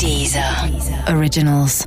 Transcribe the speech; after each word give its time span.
Dieser 0.00 0.68
Originals. 1.08 1.84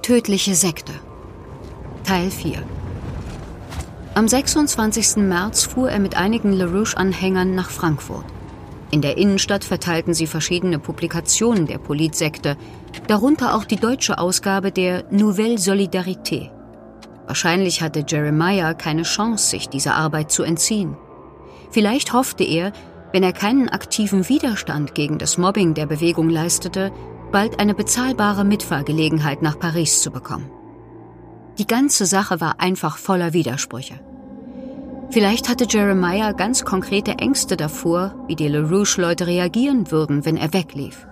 Tödliche 0.00 0.54
Sekte. 0.54 0.92
Teil 2.04 2.30
4. 2.30 2.62
Am 4.14 4.26
26. 4.26 5.16
März 5.16 5.64
fuhr 5.64 5.90
er 5.90 5.98
mit 5.98 6.16
einigen 6.16 6.52
LaRouche-Anhängern 6.52 7.54
nach 7.54 7.68
Frankfurt. 7.68 8.24
In 8.90 9.02
der 9.02 9.18
Innenstadt 9.18 9.64
verteilten 9.64 10.14
sie 10.14 10.26
verschiedene 10.26 10.78
Publikationen 10.78 11.66
der 11.66 11.78
Politsekte, 11.78 12.56
darunter 13.06 13.54
auch 13.54 13.64
die 13.64 13.76
deutsche 13.76 14.18
Ausgabe 14.18 14.72
der 14.72 15.04
Nouvelle 15.10 15.56
Solidarité. 15.56 16.50
Wahrscheinlich 17.26 17.82
hatte 17.82 18.04
Jeremiah 18.08 18.72
keine 18.72 19.02
Chance, 19.02 19.50
sich 19.50 19.68
dieser 19.68 19.94
Arbeit 19.94 20.30
zu 20.30 20.42
entziehen. 20.42 20.96
Vielleicht 21.70 22.14
hoffte 22.14 22.44
er, 22.44 22.72
wenn 23.12 23.22
er 23.22 23.32
keinen 23.32 23.68
aktiven 23.68 24.28
Widerstand 24.30 24.94
gegen 24.94 25.18
das 25.18 25.36
Mobbing 25.36 25.74
der 25.74 25.84
Bewegung 25.84 26.30
leistete, 26.30 26.90
bald 27.30 27.60
eine 27.60 27.74
bezahlbare 27.74 28.44
Mitfahrgelegenheit 28.44 29.42
nach 29.42 29.58
Paris 29.58 30.00
zu 30.00 30.10
bekommen. 30.10 30.50
Die 31.58 31.66
ganze 31.66 32.06
Sache 32.06 32.40
war 32.40 32.60
einfach 32.60 32.96
voller 32.96 33.34
Widersprüche. 33.34 34.00
Vielleicht 35.10 35.48
hatte 35.48 35.66
Jeremiah 35.66 36.32
ganz 36.32 36.64
konkrete 36.64 37.12
Ängste 37.12 37.56
davor, 37.56 38.14
wie 38.26 38.36
die 38.36 38.48
LaRouche-Leute 38.48 39.26
reagieren 39.26 39.90
würden, 39.90 40.26
wenn 40.26 40.36
er 40.36 40.52
weglief. 40.52 41.06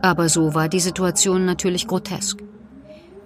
Aber 0.00 0.28
so 0.28 0.54
war 0.54 0.68
die 0.68 0.80
Situation 0.80 1.44
natürlich 1.44 1.88
grotesk. 1.88 2.38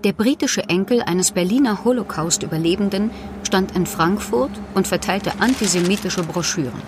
Der 0.03 0.15
britische 0.15 0.63
Enkel 0.71 1.03
eines 1.03 1.33
Berliner 1.33 1.85
Holocaust-Überlebenden 1.85 3.11
stand 3.43 3.77
in 3.77 3.85
Frankfurt 3.85 4.51
und 4.75 4.89
verteilte 4.89 5.33
antisemitische 5.41 6.23
Broschüren. 6.23 6.81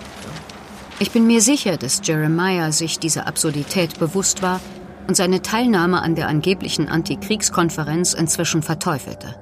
Ich 0.97 1.11
bin 1.11 1.27
mir 1.27 1.41
sicher, 1.41 1.77
dass 1.77 2.01
Jeremiah 2.03 2.71
sich 2.71 2.97
dieser 2.97 3.27
Absurdität 3.27 3.99
bewusst 3.99 4.41
war 4.41 4.59
und 5.07 5.15
seine 5.15 5.43
Teilnahme 5.43 6.01
an 6.01 6.15
der 6.15 6.27
angeblichen 6.27 6.87
Antikriegskonferenz 6.87 8.13
inzwischen 8.13 8.63
verteufelte. 8.63 9.35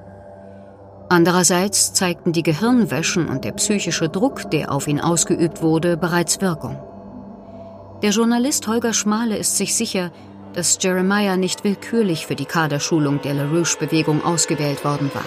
Andererseits 1.12 1.92
zeigten 1.92 2.32
die 2.32 2.42
Gehirnwäschen 2.42 3.28
und 3.28 3.44
der 3.44 3.52
psychische 3.52 4.08
Druck, 4.08 4.50
der 4.50 4.72
auf 4.72 4.88
ihn 4.88 4.98
ausgeübt 4.98 5.60
wurde, 5.60 5.98
bereits 5.98 6.40
Wirkung. 6.40 6.78
Der 8.02 8.12
Journalist 8.12 8.66
Holger 8.66 8.94
Schmale 8.94 9.36
ist 9.36 9.58
sich 9.58 9.74
sicher, 9.74 10.10
dass 10.54 10.78
Jeremiah 10.80 11.36
nicht 11.36 11.64
willkürlich 11.64 12.26
für 12.26 12.34
die 12.34 12.46
Kaderschulung 12.46 13.20
der 13.20 13.34
LaRouche-Bewegung 13.34 14.24
ausgewählt 14.24 14.86
worden 14.86 15.10
war. 15.12 15.26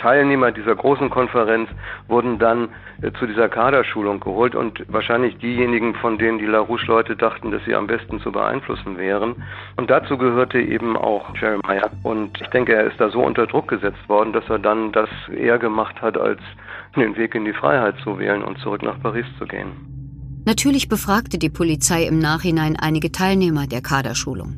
Teilnehmer 0.00 0.50
dieser 0.50 0.74
großen 0.74 1.10
Konferenz 1.10 1.68
wurden 2.08 2.38
dann 2.38 2.70
äh, 3.02 3.12
zu 3.12 3.26
dieser 3.26 3.48
Kaderschulung 3.48 4.20
geholt 4.20 4.54
und 4.54 4.84
wahrscheinlich 4.88 5.36
diejenigen, 5.38 5.94
von 5.94 6.18
denen 6.18 6.38
die 6.38 6.46
LaRouche-Leute 6.46 7.16
dachten, 7.16 7.50
dass 7.50 7.64
sie 7.64 7.74
am 7.74 7.86
besten 7.86 8.20
zu 8.20 8.32
beeinflussen 8.32 8.96
wären. 8.98 9.36
Und 9.76 9.90
dazu 9.90 10.16
gehörte 10.16 10.60
eben 10.60 10.96
auch 10.96 11.36
Jeremiah. 11.36 11.90
Und 12.02 12.40
ich 12.40 12.48
denke, 12.48 12.74
er 12.74 12.84
ist 12.84 12.98
da 12.98 13.10
so 13.10 13.22
unter 13.22 13.46
Druck 13.46 13.68
gesetzt 13.68 14.08
worden, 14.08 14.32
dass 14.32 14.48
er 14.48 14.58
dann 14.58 14.92
das 14.92 15.08
eher 15.34 15.58
gemacht 15.58 16.00
hat, 16.00 16.16
als 16.16 16.40
den 16.96 17.16
Weg 17.16 17.34
in 17.34 17.44
die 17.44 17.52
Freiheit 17.52 17.96
zu 18.02 18.18
wählen 18.18 18.42
und 18.42 18.58
zurück 18.58 18.82
nach 18.82 19.00
Paris 19.00 19.26
zu 19.38 19.46
gehen. 19.46 19.72
Natürlich 20.46 20.88
befragte 20.88 21.38
die 21.38 21.50
Polizei 21.50 22.04
im 22.04 22.18
Nachhinein 22.18 22.76
einige 22.80 23.12
Teilnehmer 23.12 23.66
der 23.66 23.82
Kaderschulung. 23.82 24.56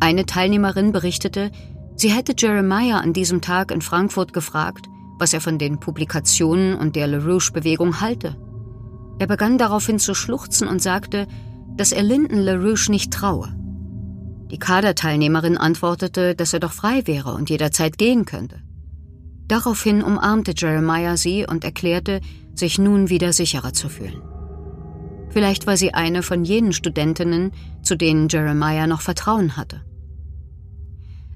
Eine 0.00 0.24
Teilnehmerin 0.24 0.92
berichtete, 0.92 1.50
Sie 2.00 2.10
hätte 2.10 2.32
Jeremiah 2.34 2.98
an 2.98 3.12
diesem 3.12 3.42
Tag 3.42 3.70
in 3.70 3.82
Frankfurt 3.82 4.32
gefragt, 4.32 4.86
was 5.18 5.34
er 5.34 5.42
von 5.42 5.58
den 5.58 5.78
Publikationen 5.78 6.74
und 6.74 6.96
der 6.96 7.06
LaRouche-Bewegung 7.06 8.00
halte. 8.00 8.38
Er 9.18 9.26
begann 9.26 9.58
daraufhin 9.58 9.98
zu 9.98 10.14
schluchzen 10.14 10.66
und 10.66 10.80
sagte, 10.80 11.26
dass 11.76 11.92
er 11.92 12.02
Lyndon 12.02 12.38
LaRouche 12.38 12.90
nicht 12.90 13.12
traue. 13.12 13.54
Die 14.50 14.58
Kaderteilnehmerin 14.58 15.58
antwortete, 15.58 16.34
dass 16.34 16.54
er 16.54 16.60
doch 16.60 16.72
frei 16.72 17.06
wäre 17.06 17.34
und 17.34 17.50
jederzeit 17.50 17.98
gehen 17.98 18.24
könnte. 18.24 18.62
Daraufhin 19.46 20.02
umarmte 20.02 20.54
Jeremiah 20.56 21.18
sie 21.18 21.46
und 21.46 21.64
erklärte, 21.64 22.22
sich 22.54 22.78
nun 22.78 23.10
wieder 23.10 23.34
sicherer 23.34 23.74
zu 23.74 23.90
fühlen. 23.90 24.22
Vielleicht 25.28 25.66
war 25.66 25.76
sie 25.76 25.92
eine 25.92 26.22
von 26.22 26.46
jenen 26.46 26.72
Studentinnen, 26.72 27.52
zu 27.82 27.94
denen 27.94 28.28
Jeremiah 28.30 28.86
noch 28.86 29.02
Vertrauen 29.02 29.58
hatte. 29.58 29.82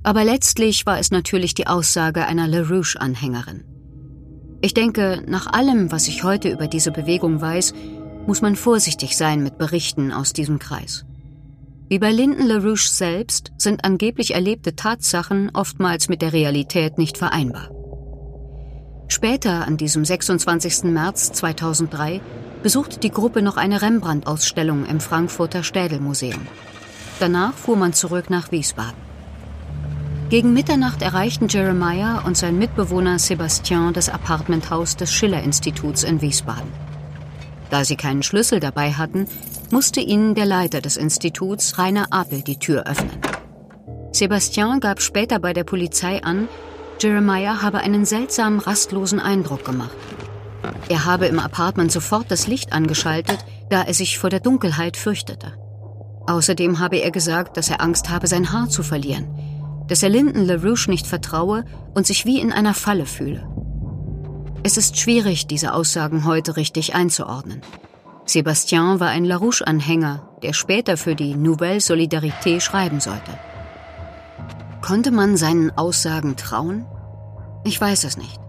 Aber 0.05 0.23
letztlich 0.23 0.85
war 0.85 0.99
es 0.99 1.11
natürlich 1.11 1.55
die 1.55 1.67
Aussage 1.67 2.27
einer 2.27 2.47
LaRouche-Anhängerin. 2.47 3.65
Ich 4.61 4.75
denke, 4.75 5.23
nach 5.27 5.47
allem, 5.47 5.91
was 5.91 6.09
ich 6.09 6.23
heute 6.23 6.51
über 6.51 6.69
diese 6.69 6.91
Bewegung 6.91 7.41
weiß, 7.41 7.73
muss 8.27 8.43
man 8.43 8.55
vorsichtig 8.55 9.17
sein 9.17 9.43
mit 9.43 9.59
Berichten 9.59 10.13
aus 10.13 10.33
diesem 10.33 10.59
Kreis. 10.59 11.05
Wie 11.89 11.99
bei 11.99 12.13
Lyndon 12.13 12.47
LaRouche 12.47 12.89
selbst 12.89 13.53
sind 13.57 13.85
angeblich 13.85 14.35
erlebte 14.35 14.77
Tatsachen 14.77 15.51
oftmals 15.55 16.09
mit 16.09 16.23
der 16.23 16.33
Realität 16.33 16.99
nicht 16.99 17.19
vereinbar. 17.19 17.71
Später, 19.09 19.67
an 19.67 19.77
diesem 19.77 20.05
26. 20.05 20.85
März 20.85 21.33
2003, 21.33 22.21
besuchte 22.63 22.99
die 22.99 23.11
Gruppe 23.11 23.43
noch 23.43 23.57
eine 23.57 23.83
Rembrandt-Ausstellung 23.83 24.87
im 24.87 25.01
Frankfurter 25.01 25.63
Städelmuseum. 25.63 26.47
Danach 27.21 27.55
fuhr 27.55 27.77
man 27.77 27.93
zurück 27.93 28.29
nach 28.29 28.51
Wiesbaden. 28.51 29.14
Gegen 30.35 30.53
Mitternacht 30.53 31.01
erreichten 31.01 31.47
Jeremiah 31.47 32.25
und 32.27 32.37
sein 32.37 32.59
Mitbewohner 32.59 33.21
Sebastian 33.21 33.93
das 33.93 34.09
Apartmenthaus 34.09 34.97
des 34.97 35.13
Schiller-Instituts 35.13 36.03
in 36.03 36.21
Wiesbaden. 36.21 36.73
Da 37.71 37.85
sie 37.85 37.95
keinen 37.95 38.25
Schlüssel 38.25 38.59
dabei 38.59 38.91
hatten, 38.95 39.29
musste 39.71 40.01
ihnen 40.01 40.35
der 40.35 40.47
Leiter 40.47 40.81
des 40.81 40.97
Instituts, 40.97 41.79
Rainer 41.79 42.09
Apel, 42.11 42.43
die 42.43 42.59
Tür 42.59 42.85
öffnen. 42.89 43.17
Sebastian 44.11 44.81
gab 44.81 45.01
später 45.01 45.39
bei 45.39 45.53
der 45.53 45.63
Polizei 45.63 46.21
an, 46.25 46.49
Jeremiah 46.99 47.63
habe 47.63 47.79
einen 47.79 48.05
seltsamen, 48.05 48.59
rastlosen 48.59 49.21
Eindruck 49.21 49.65
gemacht. 49.65 49.97
Er 50.89 51.05
habe 51.05 51.27
im 51.27 51.39
Apartment 51.39 51.93
sofort 51.93 52.29
das 52.33 52.49
Licht 52.49 52.73
angeschaltet, 52.73 53.39
da 53.71 53.83
er 53.83 53.95
sich 53.95 54.19
vor 54.19 54.31
der 54.31 54.41
Dunkelheit 54.41 54.97
fürchtete. 54.97 55.53
Außerdem 56.27 56.81
habe 56.81 56.97
er 56.97 57.13
gesagt, 57.13 57.57
dass 57.57 57.71
er 57.71 57.81
Angst 57.81 58.11
habe, 58.11 58.27
sein 58.27 58.51
Haar 58.51 58.69
zu 58.69 58.83
verlieren 58.83 59.29
dass 59.89 60.03
er 60.03 60.09
Lyndon 60.09 60.47
LaRouche 60.47 60.91
nicht 60.91 61.07
vertraue 61.07 61.65
und 61.95 62.07
sich 62.07 62.25
wie 62.27 62.41
in 62.41 62.53
einer 62.53 62.75
Falle 62.75 63.07
fühle. 63.07 63.47
Es 64.63 64.77
ist 64.77 64.99
schwierig, 64.99 65.47
diese 65.47 65.75
Aussagen 65.75 66.25
heute 66.25 66.57
richtig 66.57 66.95
einzuordnen. 66.95 67.61
Sébastien 68.27 68.99
war 69.01 69.09
ein 69.09 69.27
LaRouche-Anhänger, 69.27 70.29
der 70.43 70.55
später 70.55 70.97
für 70.97 71.15
die 71.15 71.35
Nouvelle 71.35 71.81
Solidarité 71.81 72.61
schreiben 72.61 73.01
sollte. 73.01 73.39
Konnte 74.81 75.11
man 75.11 75.37
seinen 75.37 75.71
Aussagen 75.77 76.37
trauen? 76.37 76.87
Ich 77.65 77.79
weiß 77.79 78.05
es 78.05 78.17
nicht. 78.17 78.41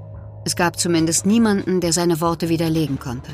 Es 0.46 0.56
gab 0.56 0.80
zumindest 0.80 1.26
niemanden, 1.26 1.82
der 1.82 1.92
seine 1.92 2.22
Worte 2.22 2.50
widerlegen 2.50 3.00
konnte. 3.00 3.32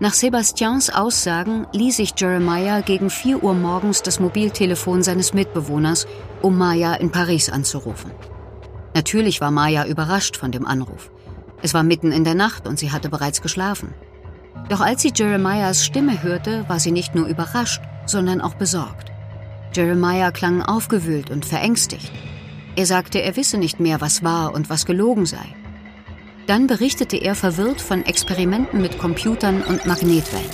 Nach 0.00 0.12
Sebastians 0.12 0.90
Aussagen 0.90 1.68
ließ 1.72 1.98
sich 1.98 2.14
Jeremiah 2.16 2.80
gegen 2.80 3.10
4 3.10 3.44
Uhr 3.44 3.54
morgens 3.54 4.02
das 4.02 4.18
Mobiltelefon 4.18 5.04
seines 5.04 5.32
Mitbewohners, 5.34 6.08
um 6.42 6.58
Maya 6.58 6.94
in 6.94 7.12
Paris 7.12 7.48
anzurufen. 7.48 8.10
Natürlich 8.92 9.40
war 9.40 9.52
Maya 9.52 9.86
überrascht 9.86 10.36
von 10.36 10.50
dem 10.50 10.66
Anruf. 10.66 11.12
Es 11.62 11.74
war 11.74 11.84
mitten 11.84 12.10
in 12.10 12.24
der 12.24 12.34
Nacht 12.34 12.66
und 12.66 12.76
sie 12.76 12.90
hatte 12.90 13.08
bereits 13.08 13.40
geschlafen. 13.40 13.94
Doch 14.68 14.80
als 14.80 15.02
sie 15.02 15.12
Jeremiahs 15.14 15.84
Stimme 15.84 16.24
hörte, 16.24 16.68
war 16.68 16.80
sie 16.80 16.92
nicht 16.92 17.14
nur 17.14 17.26
überrascht, 17.26 17.82
sondern 18.04 18.40
auch 18.40 18.54
besorgt. 18.54 19.12
Jeremiah 19.72 20.32
klang 20.32 20.60
aufgewühlt 20.60 21.30
und 21.30 21.46
verängstigt. 21.46 22.10
Er 22.74 22.86
sagte, 22.86 23.22
er 23.22 23.36
wisse 23.36 23.58
nicht 23.58 23.78
mehr, 23.78 24.00
was 24.00 24.24
wahr 24.24 24.54
und 24.54 24.70
was 24.70 24.86
gelogen 24.86 25.26
sei. 25.26 25.54
Dann 26.46 26.66
berichtete 26.66 27.16
er 27.16 27.34
verwirrt 27.34 27.80
von 27.80 28.04
Experimenten 28.04 28.82
mit 28.82 28.98
Computern 28.98 29.62
und 29.62 29.86
Magnetwellen. 29.86 30.50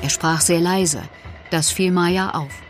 Er 0.00 0.08
sprach 0.08 0.40
sehr 0.40 0.60
leise, 0.60 1.02
das 1.50 1.70
fiel 1.70 1.92
Maya 1.92 2.30
auf. 2.30 2.62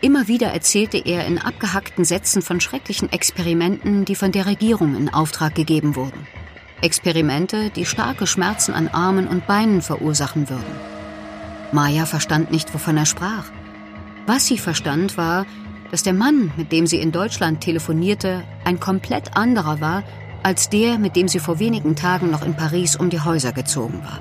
Immer 0.00 0.28
wieder 0.28 0.48
erzählte 0.48 0.98
er 0.98 1.24
in 1.26 1.38
abgehackten 1.38 2.04
Sätzen 2.04 2.42
von 2.42 2.60
schrecklichen 2.60 3.12
Experimenten, 3.12 4.04
die 4.04 4.16
von 4.16 4.32
der 4.32 4.46
Regierung 4.46 4.96
in 4.96 5.08
Auftrag 5.08 5.54
gegeben 5.54 5.94
wurden. 5.94 6.26
Experimente, 6.82 7.70
die 7.70 7.86
starke 7.86 8.26
Schmerzen 8.26 8.74
an 8.74 8.88
Armen 8.88 9.28
und 9.28 9.46
Beinen 9.46 9.80
verursachen 9.80 10.50
würden. 10.50 10.64
Maya 11.72 12.06
verstand 12.06 12.50
nicht, 12.50 12.74
wovon 12.74 12.96
er 12.96 13.06
sprach. 13.06 13.46
Was 14.26 14.46
sie 14.46 14.58
verstand, 14.58 15.16
war, 15.16 15.46
dass 15.90 16.02
der 16.02 16.12
Mann, 16.12 16.52
mit 16.56 16.72
dem 16.72 16.86
sie 16.86 16.98
in 16.98 17.12
Deutschland 17.12 17.60
telefonierte, 17.60 18.44
ein 18.64 18.80
komplett 18.80 19.36
anderer 19.36 19.80
war 19.80 20.02
als 20.44 20.68
der, 20.68 20.98
mit 20.98 21.16
dem 21.16 21.26
sie 21.26 21.40
vor 21.40 21.58
wenigen 21.58 21.96
Tagen 21.96 22.30
noch 22.30 22.42
in 22.42 22.54
Paris 22.54 22.96
um 22.96 23.10
die 23.10 23.20
Häuser 23.20 23.52
gezogen 23.52 24.04
war. 24.04 24.20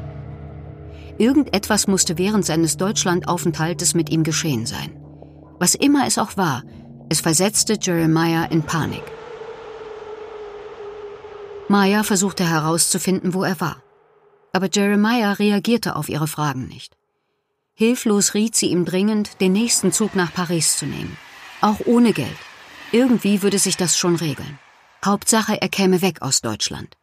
Irgendetwas 1.18 1.86
musste 1.86 2.18
während 2.18 2.46
seines 2.46 2.78
Deutschlandaufenthaltes 2.78 3.94
mit 3.94 4.10
ihm 4.10 4.24
geschehen 4.24 4.66
sein. 4.66 4.98
Was 5.60 5.75
immer 5.75 6.08
es 6.08 6.18
auch 6.18 6.38
war, 6.38 6.64
es 7.10 7.22
versetzte 7.22 7.78
Jeremiah 7.80 8.46
in 8.46 8.64
Panik. 8.64 9.04
Maya 11.68 12.04
versuchte 12.04 12.50
herauszufinden, 12.50 13.34
wo 13.34 13.44
er 13.44 13.60
war. 13.60 13.84
Aber 14.54 14.69
Jeremiah 14.72 15.34
reagierte 15.34 15.96
auf 15.96 16.08
ihre 16.10 16.28
Fragen 16.28 16.68
nicht. 16.68 16.96
Hilflos 17.74 18.34
riet 18.34 18.56
sie 18.56 18.68
ihm 18.68 18.86
dringend, 18.86 19.42
den 19.42 19.52
nächsten 19.52 19.92
Zug 19.92 20.16
nach 20.16 20.34
Paris 20.34 20.78
zu 20.78 20.86
nehmen. 20.86 21.18
Auch 21.62 21.80
ohne 21.86 22.14
Geld. 22.14 22.38
Irgendwie 22.92 23.42
würde 23.42 23.60
sich 23.60 23.78
das 23.78 23.98
schon 23.98 24.16
regeln. 24.16 24.60
Hauptsache, 25.06 25.62
er 25.62 25.70
käme 25.70 26.02
weg 26.02 26.22
aus 26.22 26.42
Deutschland. 26.42 26.98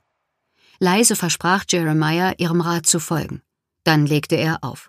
Leise 0.79 1.17
versprach 1.17 1.65
Jeremiah, 1.69 2.33
ihrem 2.39 2.61
Rat 2.61 2.87
zu 2.87 3.01
folgen. 3.01 3.43
Dann 3.85 4.07
legte 4.07 4.37
er 4.37 4.63
auf. 4.63 4.89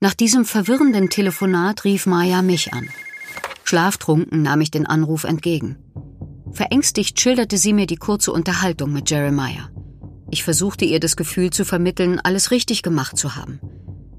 Nach 0.00 0.14
diesem 0.14 0.44
verwirrenden 0.44 1.10
Telefonat 1.10 1.84
rief 1.84 2.06
Maya 2.06 2.42
mich 2.42 2.72
an. 2.72 2.88
Schlaftrunken 3.64 4.42
nahm 4.42 4.60
ich 4.60 4.70
den 4.70 4.86
Anruf 4.86 5.24
entgegen. 5.24 5.78
Verängstigt 6.52 7.20
schilderte 7.20 7.58
sie 7.58 7.72
mir 7.72 7.86
die 7.86 7.96
kurze 7.96 8.32
Unterhaltung 8.32 8.92
mit 8.92 9.10
Jeremiah. 9.10 9.70
Ich 10.30 10.42
versuchte 10.42 10.84
ihr 10.84 10.98
das 10.98 11.16
Gefühl 11.16 11.50
zu 11.50 11.64
vermitteln, 11.64 12.18
alles 12.18 12.50
richtig 12.50 12.82
gemacht 12.82 13.16
zu 13.16 13.36
haben. 13.36 13.60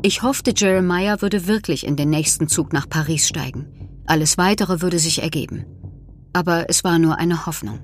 Ich 0.01 0.23
hoffte, 0.23 0.53
Jeremiah 0.55 1.21
würde 1.21 1.47
wirklich 1.47 1.85
in 1.85 1.95
den 1.95 2.09
nächsten 2.09 2.47
Zug 2.47 2.73
nach 2.73 2.87
Paris 2.87 3.27
steigen. 3.27 3.67
Alles 4.05 4.37
Weitere 4.37 4.81
würde 4.81 4.99
sich 4.99 5.21
ergeben. 5.21 5.65
Aber 6.33 6.69
es 6.69 6.83
war 6.83 6.99
nur 6.99 7.17
eine 7.17 7.45
Hoffnung. 7.45 7.79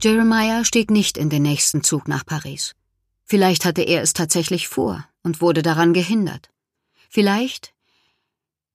Jeremiah 0.00 0.64
stieg 0.64 0.90
nicht 0.90 1.16
in 1.16 1.30
den 1.30 1.42
nächsten 1.42 1.82
Zug 1.82 2.08
nach 2.08 2.26
Paris. 2.26 2.74
Vielleicht 3.24 3.64
hatte 3.64 3.82
er 3.82 4.02
es 4.02 4.12
tatsächlich 4.12 4.68
vor 4.68 5.06
und 5.22 5.40
wurde 5.40 5.62
daran 5.62 5.94
gehindert. 5.94 6.50
Vielleicht 7.08 7.72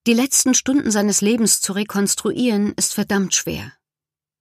die 0.07 0.13
letzten 0.13 0.53
Stunden 0.53 0.89
seines 0.89 1.19
Lebens 1.19 1.59
zu 1.59 1.73
rekonstruieren, 1.73 2.71
ist 2.77 2.93
verdammt 2.93 3.35
schwer. 3.35 3.73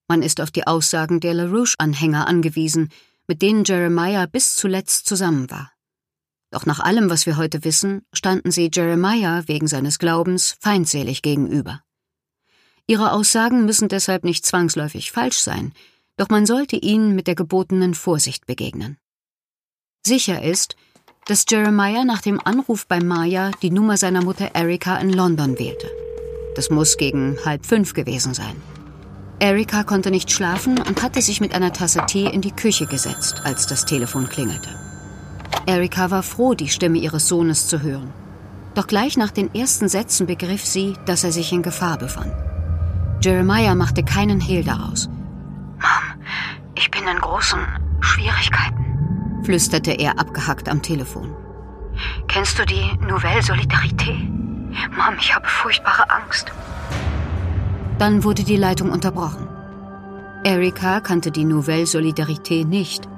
Man 0.06 0.22
ist 0.22 0.40
auf 0.40 0.52
die 0.52 0.64
Aussagen 0.64 1.18
der 1.18 1.34
LaRouche-Anhänger 1.34 2.28
angewiesen, 2.28 2.90
mit 3.26 3.42
denen 3.42 3.64
Jeremiah 3.64 4.26
bis 4.26 4.54
zuletzt 4.54 5.06
zusammen 5.06 5.50
war. 5.50 5.72
Doch 6.52 6.66
nach 6.66 6.78
allem, 6.78 7.10
was 7.10 7.26
wir 7.26 7.36
heute 7.36 7.64
wissen, 7.64 8.06
standen 8.12 8.52
sie 8.52 8.70
Jeremiah 8.72 9.42
wegen 9.48 9.66
seines 9.66 9.98
Glaubens 9.98 10.56
feindselig 10.60 11.22
gegenüber. 11.22 11.82
Ihre 12.88 13.12
Aussagen 13.12 13.64
müssen 13.64 13.88
deshalb 13.88 14.24
nicht 14.24 14.46
zwangsläufig 14.46 15.10
falsch 15.10 15.38
sein, 15.38 15.72
doch 16.16 16.28
man 16.28 16.46
sollte 16.46 16.76
ihnen 16.76 17.16
mit 17.16 17.26
der 17.26 17.34
gebotenen 17.34 17.94
Vorsicht 17.94 18.46
begegnen. 18.46 18.96
Sicher 20.06 20.42
ist, 20.42 20.76
dass 21.26 21.44
Jeremiah 21.48 22.04
nach 22.04 22.22
dem 22.22 22.40
Anruf 22.40 22.86
bei 22.86 23.00
Maya 23.00 23.50
die 23.60 23.72
Nummer 23.72 23.96
seiner 23.96 24.22
Mutter 24.22 24.54
Erika 24.54 24.96
in 24.98 25.12
London 25.12 25.58
wählte. 25.58 25.90
Das 26.54 26.70
muss 26.70 26.96
gegen 26.96 27.36
halb 27.44 27.66
fünf 27.66 27.92
gewesen 27.92 28.32
sein. 28.32 28.54
Erika 29.40 29.82
konnte 29.82 30.12
nicht 30.12 30.30
schlafen 30.30 30.80
und 30.80 31.02
hatte 31.02 31.20
sich 31.20 31.40
mit 31.40 31.54
einer 31.54 31.72
Tasse 31.72 32.06
Tee 32.06 32.26
in 32.26 32.40
die 32.40 32.52
Küche 32.52 32.86
gesetzt, 32.86 33.42
als 33.42 33.66
das 33.66 33.84
Telefon 33.84 34.28
klingelte. 34.28 34.70
Erika 35.66 36.12
war 36.12 36.22
froh, 36.22 36.54
die 36.54 36.68
Stimme 36.68 36.98
ihres 36.98 37.26
Sohnes 37.26 37.66
zu 37.66 37.82
hören. 37.82 38.12
Doch 38.76 38.86
gleich 38.86 39.16
nach 39.16 39.32
den 39.32 39.52
ersten 39.54 39.88
Sätzen 39.88 40.26
begriff 40.26 40.64
sie, 40.64 40.94
dass 41.04 41.24
er 41.24 41.32
sich 41.32 41.52
in 41.52 41.62
Gefahr 41.62 41.98
befand. 41.98 42.32
Jeremiah 43.26 43.74
machte 43.74 44.04
keinen 44.04 44.38
Hehl 44.38 44.62
daraus. 44.62 45.08
Mom, 45.08 46.22
ich 46.76 46.88
bin 46.92 47.08
in 47.08 47.18
großen 47.18 47.58
Schwierigkeiten, 47.98 49.42
flüsterte 49.42 49.90
er 49.90 50.20
abgehackt 50.20 50.68
am 50.68 50.80
Telefon. 50.80 51.34
Kennst 52.28 52.56
du 52.56 52.64
die 52.64 52.88
Nouvelle 53.00 53.40
Solidarité? 53.40 54.12
Mom, 54.96 55.16
ich 55.18 55.34
habe 55.34 55.44
furchtbare 55.48 56.08
Angst. 56.08 56.52
Dann 57.98 58.22
wurde 58.22 58.44
die 58.44 58.54
Leitung 58.54 58.92
unterbrochen. 58.92 59.48
Erika 60.44 61.00
kannte 61.00 61.32
die 61.32 61.44
Nouvelle 61.44 61.86
Solidarité 61.86 62.64
nicht, 62.64 63.08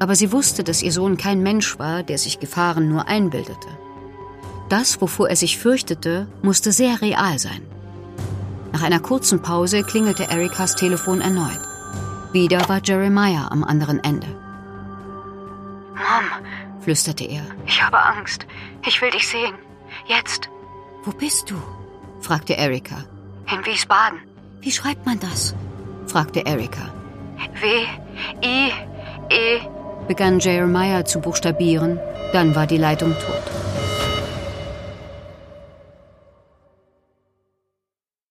aber 0.00 0.16
sie 0.16 0.32
wusste, 0.32 0.64
dass 0.64 0.82
ihr 0.82 0.90
Sohn 0.90 1.16
kein 1.16 1.44
Mensch 1.44 1.78
war, 1.78 2.02
der 2.02 2.18
sich 2.18 2.40
Gefahren 2.40 2.88
nur 2.88 3.06
einbildete. 3.06 3.68
Das, 4.68 5.00
wovor 5.00 5.28
er 5.28 5.36
sich 5.36 5.58
fürchtete, 5.58 6.26
musste 6.42 6.72
sehr 6.72 7.00
real 7.00 7.38
sein. 7.38 7.62
Nach 8.74 8.82
einer 8.82 8.98
kurzen 8.98 9.40
Pause 9.40 9.84
klingelte 9.84 10.24
Erikas 10.24 10.74
Telefon 10.74 11.20
erneut. 11.20 11.60
Wieder 12.32 12.68
war 12.68 12.80
Jeremiah 12.82 13.46
am 13.48 13.62
anderen 13.62 14.02
Ende. 14.02 14.26
Mom, 15.94 16.24
flüsterte 16.80 17.22
er. 17.22 17.44
Ich 17.66 17.80
habe 17.80 18.02
Angst. 18.02 18.46
Ich 18.84 19.00
will 19.00 19.10
dich 19.12 19.28
sehen. 19.28 19.54
Jetzt. 20.08 20.50
Wo 21.04 21.12
bist 21.12 21.52
du? 21.52 21.54
fragte 22.20 22.54
Erika. 22.54 23.04
In 23.48 23.64
Wiesbaden. 23.64 24.18
Wie 24.60 24.72
schreibt 24.72 25.06
man 25.06 25.20
das? 25.20 25.54
fragte 26.08 26.44
Erika. 26.44 26.92
W, 27.60 27.84
I, 28.44 28.72
E. 29.30 29.60
begann 30.08 30.40
Jeremiah 30.40 31.04
zu 31.04 31.20
buchstabieren, 31.20 32.00
dann 32.32 32.56
war 32.56 32.66
die 32.66 32.78
Leitung 32.78 33.12
tot. 33.12 33.73